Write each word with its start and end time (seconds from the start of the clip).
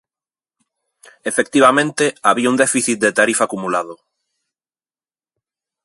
Efectivamente, 1.23 2.15
había 2.23 2.49
un 2.53 2.57
déficit 2.63 2.97
de 3.03 3.15
tarifa 3.19 3.43
acumulado. 3.43 3.95